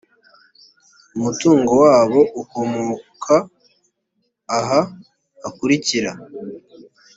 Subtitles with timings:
[1.17, 3.35] umutungo wabo ukomoka
[4.57, 4.81] aha
[5.41, 6.11] hakurikira